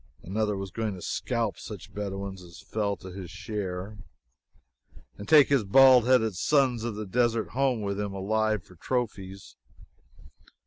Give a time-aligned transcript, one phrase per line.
[0.23, 3.99] Another was going to scalp such Bedouins as fell to his share,
[5.15, 9.57] and take his bald headed sons of the desert home with him alive for trophies.